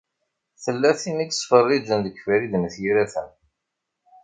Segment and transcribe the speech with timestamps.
[0.63, 3.29] Tella tin i yettfeṛṛiǧen deg Farid n At Yiraten.